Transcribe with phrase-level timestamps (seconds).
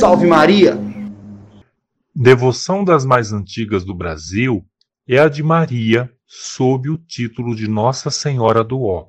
[0.00, 0.76] Salve Maria!
[2.12, 4.66] Devoção das mais antigas do Brasil
[5.06, 9.06] é a de Maria, sob o título de Nossa Senhora do Ó.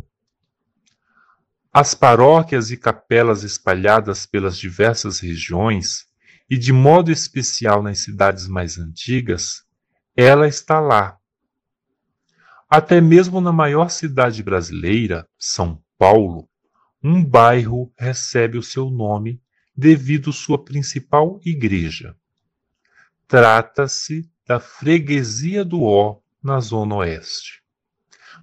[1.74, 6.06] As paróquias e capelas espalhadas pelas diversas regiões,
[6.48, 9.64] e de modo especial nas cidades mais antigas,
[10.16, 11.18] ela está lá.
[12.74, 16.48] Até mesmo na maior cidade brasileira, São Paulo,
[17.04, 19.42] um bairro recebe o seu nome
[19.76, 22.16] devido sua principal igreja.
[23.28, 27.62] Trata-se da freguesia do Ó, na Zona Oeste.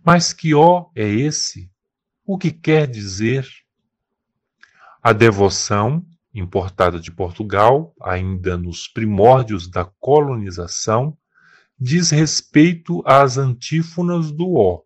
[0.05, 1.71] Mas que Ó é esse?
[2.23, 3.49] O que quer dizer?
[5.03, 11.17] A devoção, importada de Portugal, ainda nos primórdios da colonização,
[11.79, 14.83] diz respeito às antífonas do Ó,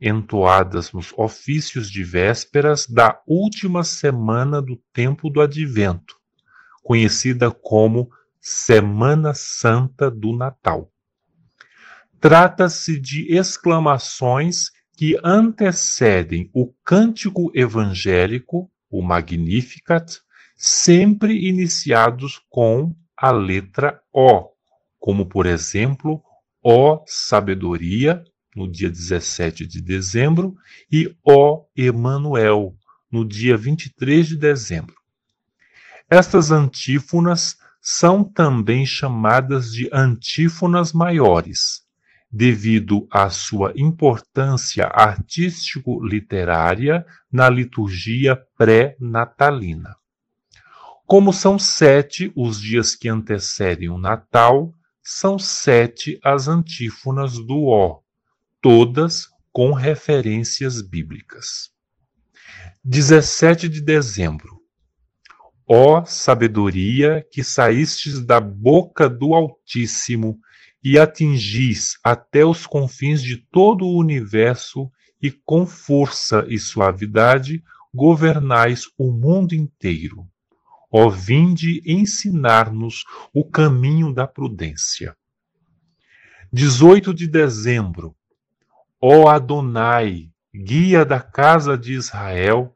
[0.00, 6.16] entoadas nos ofícios de vésperas da última semana do tempo do Advento,
[6.82, 10.92] conhecida como Semana Santa do Natal.
[12.20, 20.20] Trata-se de exclamações que antecedem o cântico evangélico, o Magnificat,
[20.56, 24.50] sempre iniciados com a letra O,
[24.98, 26.22] como por exemplo,
[26.64, 28.24] ó sabedoria,
[28.56, 30.56] no dia 17 de dezembro,
[30.90, 32.74] e Ó Emanuel,
[33.12, 34.94] no dia 23 de dezembro.
[36.08, 41.82] Estas antífonas são também chamadas de antífonas maiores,
[42.30, 49.96] devido à sua importância artístico-literária na liturgia pré-natalina.
[51.06, 54.72] Como são sete os dias que antecedem o Natal,
[55.04, 58.00] são sete as antífonas do Ó,
[58.62, 61.70] todas com referências bíblicas.
[62.82, 64.62] 17 de dezembro.
[65.68, 70.38] Ó sabedoria que saístes da boca do Altíssimo
[70.82, 74.90] e atingis até os confins de todo o universo
[75.20, 77.62] e com força e suavidade
[77.92, 80.26] governais o mundo inteiro.
[80.96, 85.16] Ó vinde ensinar-nos o caminho da prudência.
[86.52, 88.14] 18 de dezembro.
[89.00, 92.72] Ó Adonai, guia da casa de Israel,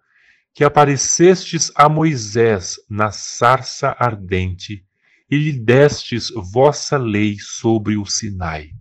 [0.53, 4.85] que aparecestes a Moisés na sarça ardente
[5.31, 8.73] e lhe destes vossa lei sobre o Sinai.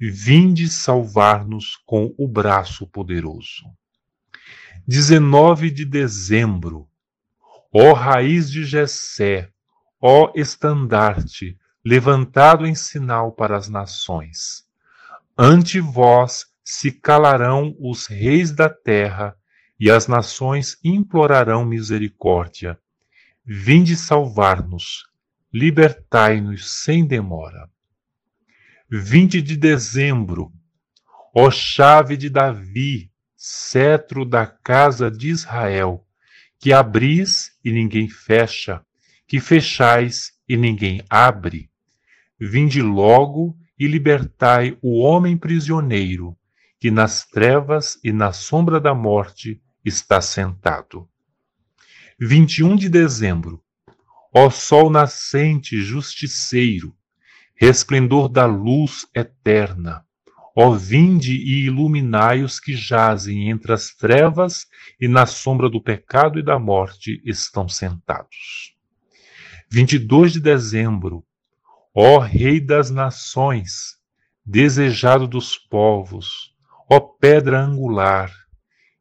[0.00, 3.66] Vinde salvar-nos com o braço poderoso.
[4.88, 6.89] 19 de dezembro.
[7.72, 9.48] Ó raiz de Jessé,
[10.00, 14.68] ó estandarte, levantado em sinal para as nações
[15.42, 19.34] Ante vós se calarão os reis da terra,
[19.80, 22.78] e as nações implorarão misericórdia.
[23.42, 25.06] Vinde salvar-nos,
[25.50, 27.70] libertai-nos sem demora.
[28.90, 30.52] 20 de dezembro,
[31.34, 36.06] ó chave de Davi, cetro da casa de Israel,
[36.60, 38.84] que abris e ninguém fecha,
[39.26, 41.70] que fechais e ninguém abre.
[42.38, 46.36] Vinde logo e libertai o homem prisioneiro,
[46.78, 51.08] que nas trevas e na sombra da morte está sentado.
[52.20, 53.62] 21 de dezembro.
[54.32, 56.94] Ó sol nascente justiceiro,
[57.54, 60.04] resplendor da luz eterna,
[60.56, 64.66] ó vinde e iluminai os que jazem entre as trevas
[65.00, 68.74] e na sombra do pecado e da morte estão sentados.
[69.70, 71.24] 22 de dezembro.
[71.94, 73.96] Ó Rei das nações,
[74.44, 76.52] desejado dos povos,
[76.88, 78.32] ó pedra angular,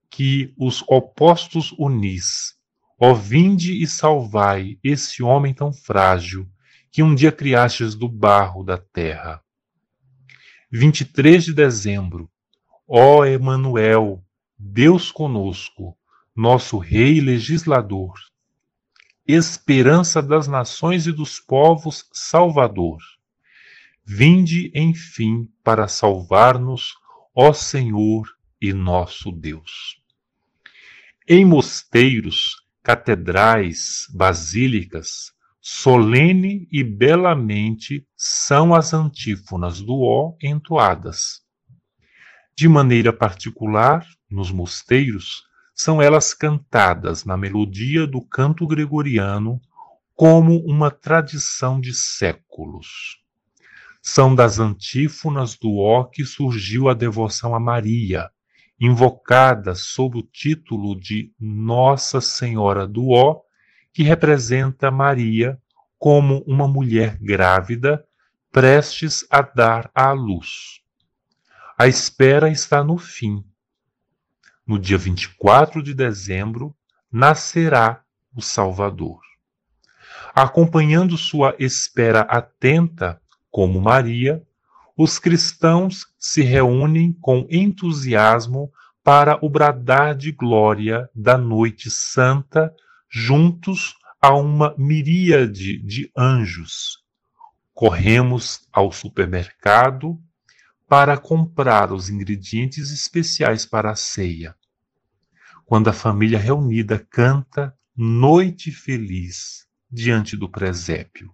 [0.10, 2.56] que os opostos unis,
[3.00, 6.48] ó vinde e salvai esse homem tão frágil,
[6.92, 9.42] que um dia criastes do barro da terra.
[10.72, 12.30] 23 de dezembro,
[12.88, 14.24] ó Emanuel,
[14.56, 15.98] Deus conosco,
[16.36, 18.14] nosso Rei legislador,
[19.28, 23.00] esperança das nações e dos povos, Salvador.
[24.06, 26.96] Vinde, enfim, para salvar-nos,
[27.34, 28.28] ó Senhor
[28.62, 30.00] e nosso Deus.
[31.28, 41.42] Em mosteiros, catedrais, basílicas, solene e belamente são as antífonas do ó entoadas.
[42.56, 49.62] De maneira particular, nos mosteiros, são elas cantadas na melodia do canto gregoriano
[50.14, 53.18] como uma tradição de séculos.
[54.02, 58.30] São das antífonas do ó que surgiu a devoção a Maria,
[58.80, 63.42] invocada sob o título de Nossa Senhora do Ó,
[63.94, 65.60] que representa Maria
[65.98, 68.06] como uma mulher grávida
[68.52, 70.82] prestes a dar à luz.
[71.78, 73.44] A espera está no fim.
[74.66, 76.76] No dia 24 de dezembro,
[77.12, 78.04] nascerá
[78.36, 79.20] o Salvador.
[80.34, 83.22] Acompanhando sua espera atenta,
[83.52, 84.44] como Maria,
[84.96, 88.72] os cristãos se reúnem com entusiasmo
[89.04, 92.74] para o bradar de glória da noite santa,
[93.10, 97.04] juntos a uma miríade de anjos.
[97.74, 100.22] Corremos ao supermercado
[100.88, 104.56] para comprar os ingredientes especiais para a ceia.
[105.66, 111.34] Quando a família reunida canta Noite Feliz diante do presépio,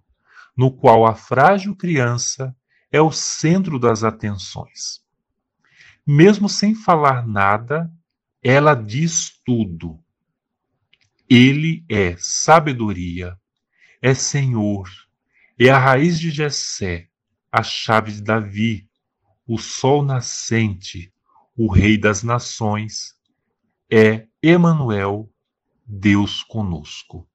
[0.55, 2.55] no qual a frágil criança
[2.91, 5.03] é o centro das atenções.
[6.05, 7.91] Mesmo sem falar nada,
[8.41, 9.99] ela diz tudo.
[11.29, 13.35] Ele é sabedoria,
[13.99, 14.87] é Senhor,
[15.57, 17.09] é a raiz de Jessé,
[17.51, 18.87] a chave de Davi,
[19.47, 21.11] o sol nascente,
[21.57, 23.15] o rei das nações,
[23.91, 25.27] é Emanuel,
[25.85, 27.27] Deus conosco.